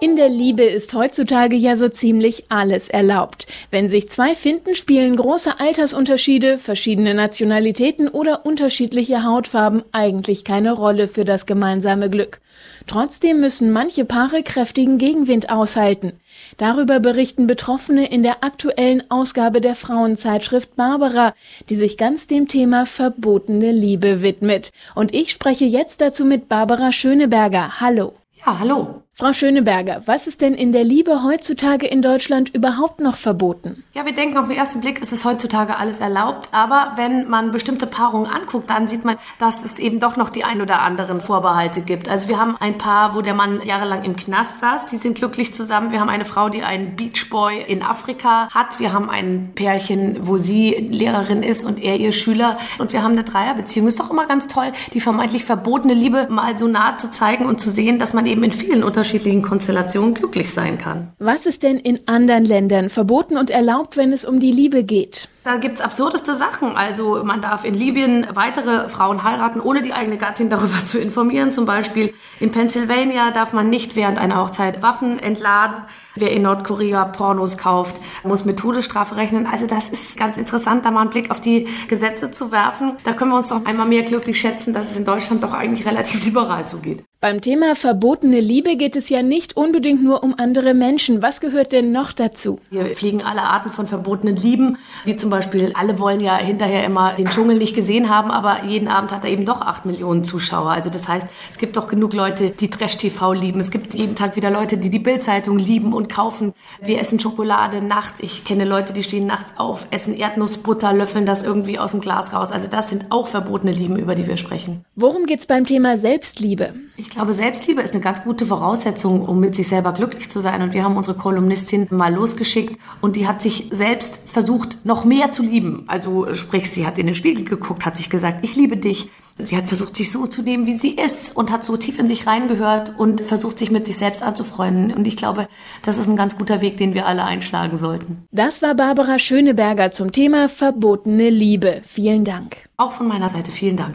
[0.00, 3.48] In der Liebe ist heutzutage ja so ziemlich alles erlaubt.
[3.72, 11.08] Wenn sich zwei finden, spielen große Altersunterschiede, verschiedene Nationalitäten oder unterschiedliche Hautfarben eigentlich keine Rolle
[11.08, 12.40] für das gemeinsame Glück.
[12.86, 16.12] Trotzdem müssen manche Paare kräftigen Gegenwind aushalten.
[16.58, 21.34] Darüber berichten Betroffene in der aktuellen Ausgabe der Frauenzeitschrift Barbara,
[21.70, 24.70] die sich ganz dem Thema verbotene Liebe widmet.
[24.94, 27.80] Und ich spreche jetzt dazu mit Barbara Schöneberger.
[27.80, 28.12] Hallo.
[28.46, 29.02] Ja, hallo.
[29.20, 33.82] Frau Schöneberger, was ist denn in der Liebe heutzutage in Deutschland überhaupt noch verboten?
[33.92, 36.50] Ja, wir denken auf den ersten Blick, ist es heutzutage alles erlaubt.
[36.52, 40.44] Aber wenn man bestimmte Paarungen anguckt, dann sieht man, dass es eben doch noch die
[40.44, 42.08] ein oder anderen Vorbehalte gibt.
[42.08, 44.86] Also wir haben ein Paar, wo der Mann jahrelang im Knast saß.
[44.86, 45.90] Die sind glücklich zusammen.
[45.90, 48.78] Wir haben eine Frau, die einen Beachboy in Afrika hat.
[48.78, 52.56] Wir haben ein Pärchen, wo sie Lehrerin ist und er ihr Schüler.
[52.78, 53.88] Und wir haben eine Dreierbeziehung.
[53.88, 57.60] Ist doch immer ganz toll, die vermeintlich verbotene Liebe mal so nah zu zeigen und
[57.60, 61.12] zu sehen, dass man eben in vielen unterschiedlichen unterschiedlichen Konstellationen glücklich sein kann.
[61.18, 65.30] Was ist denn in anderen Ländern verboten und erlaubt, wenn es um die Liebe geht?
[65.48, 66.76] Da gibt es absurdeste Sachen.
[66.76, 71.52] Also man darf in Libyen weitere Frauen heiraten, ohne die eigene Gattin darüber zu informieren.
[71.52, 75.84] Zum Beispiel in Pennsylvania darf man nicht während einer Hochzeit Waffen entladen.
[76.16, 79.46] Wer in Nordkorea Pornos kauft, muss mit Todesstrafe rechnen.
[79.46, 82.98] Also das ist ganz interessant, da mal einen Blick auf die Gesetze zu werfen.
[83.04, 85.86] Da können wir uns doch einmal mehr glücklich schätzen, dass es in Deutschland doch eigentlich
[85.86, 87.04] relativ liberal zugeht.
[87.20, 91.20] Beim Thema verbotene Liebe geht es ja nicht unbedingt nur um andere Menschen.
[91.20, 92.60] Was gehört denn noch dazu?
[92.70, 95.37] Wir fliegen alle Arten von verbotenen Lieben, wie zum Beispiel,
[95.74, 99.30] alle wollen ja hinterher immer den Dschungel nicht gesehen haben, aber jeden Abend hat er
[99.30, 100.70] eben doch acht Millionen Zuschauer.
[100.70, 103.60] Also das heißt, es gibt doch genug Leute, die Trash-TV lieben.
[103.60, 106.52] Es gibt jeden Tag wieder Leute, die die Bildzeitung lieben und kaufen.
[106.80, 108.20] Wir essen Schokolade nachts.
[108.20, 112.32] Ich kenne Leute, die stehen nachts auf, essen Erdnussbutter, löffeln das irgendwie aus dem Glas
[112.32, 112.50] raus.
[112.50, 114.84] Also das sind auch verbotene Lieben, über die wir sprechen.
[114.94, 116.74] Worum geht's beim Thema Selbstliebe?
[117.00, 120.62] Ich glaube, Selbstliebe ist eine ganz gute Voraussetzung, um mit sich selber glücklich zu sein.
[120.62, 125.30] Und wir haben unsere Kolumnistin mal losgeschickt und die hat sich selbst versucht, noch mehr
[125.30, 125.84] zu lieben.
[125.86, 129.10] Also sprich, sie hat in den Spiegel geguckt, hat sich gesagt, ich liebe dich.
[129.38, 132.08] Sie hat versucht, sich so zu nehmen, wie sie ist und hat so tief in
[132.08, 134.92] sich reingehört und versucht, sich mit sich selbst anzufreunden.
[134.92, 135.46] Und ich glaube,
[135.84, 138.24] das ist ein ganz guter Weg, den wir alle einschlagen sollten.
[138.32, 141.80] Das war Barbara Schöneberger zum Thema verbotene Liebe.
[141.84, 142.56] Vielen Dank.
[142.76, 143.94] Auch von meiner Seite vielen Dank